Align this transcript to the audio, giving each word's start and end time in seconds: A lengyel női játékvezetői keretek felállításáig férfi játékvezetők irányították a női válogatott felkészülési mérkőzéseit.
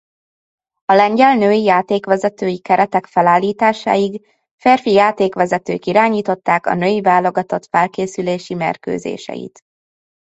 A 0.85 0.93
lengyel 0.93 1.35
női 1.35 1.63
játékvezetői 1.63 2.61
keretek 2.61 3.05
felállításáig 3.05 4.25
férfi 4.59 4.91
játékvezetők 4.91 5.85
irányították 5.85 6.65
a 6.65 6.73
női 6.73 7.01
válogatott 7.01 7.65
felkészülési 7.65 8.53
mérkőzéseit. 8.55 9.59